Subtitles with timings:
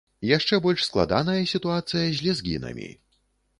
[0.37, 2.91] Яшчэ больш складаная сітуацыя з лезгінамі.